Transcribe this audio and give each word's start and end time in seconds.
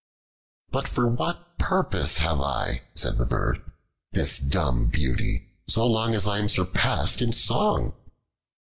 "But 0.71 0.87
for 0.87 1.07
what 1.07 1.59
purpose 1.59 2.17
have 2.17 2.39
I," 2.41 2.81
said 2.95 3.19
the 3.19 3.25
bird, 3.27 3.61
"this 4.13 4.39
dumb 4.39 4.87
beauty 4.87 5.49
so 5.67 5.85
long 5.85 6.15
as 6.15 6.27
I 6.27 6.39
am 6.39 6.49
surpassed 6.49 7.21
in 7.21 7.31
song?" 7.31 7.93